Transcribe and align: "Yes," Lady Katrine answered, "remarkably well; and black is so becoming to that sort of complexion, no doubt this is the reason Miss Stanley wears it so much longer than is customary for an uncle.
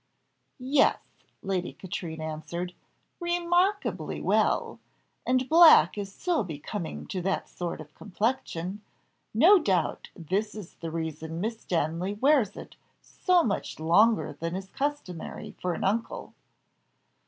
"Yes," 0.73 0.97
Lady 1.43 1.73
Katrine 1.73 2.21
answered, 2.21 2.73
"remarkably 3.19 4.19
well; 4.19 4.79
and 5.27 5.47
black 5.47 5.95
is 5.95 6.11
so 6.11 6.43
becoming 6.43 7.05
to 7.05 7.21
that 7.21 7.47
sort 7.47 7.79
of 7.79 7.93
complexion, 7.93 8.81
no 9.31 9.59
doubt 9.59 10.09
this 10.15 10.55
is 10.55 10.73
the 10.73 10.89
reason 10.89 11.39
Miss 11.39 11.61
Stanley 11.61 12.15
wears 12.15 12.57
it 12.57 12.77
so 12.99 13.43
much 13.43 13.79
longer 13.79 14.33
than 14.33 14.55
is 14.55 14.71
customary 14.71 15.51
for 15.61 15.75
an 15.75 15.83
uncle. 15.83 16.33